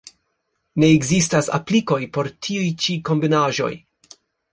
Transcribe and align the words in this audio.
Ne 0.83 0.87
ekzistas 0.93 1.49
aplikoj 1.57 1.99
por 2.17 2.29
tiuj 2.47 2.71
ĉi 2.87 2.95
kombinaĵoj. 3.11 3.71